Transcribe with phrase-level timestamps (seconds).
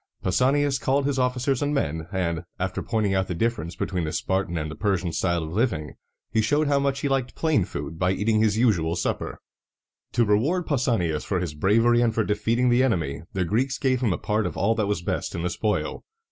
[0.23, 4.57] Pausanias called his officers and men, and, after pointing out the difference between the Spartan
[4.57, 5.93] and the Persian style of living,
[6.31, 9.37] he showed how much he liked plain food by eating his usual supper.
[10.13, 14.11] To reward Pausanias for his bravery and for defeating the enemy, the Greeks gave him
[14.11, 16.03] a part of all that was best in the spoil.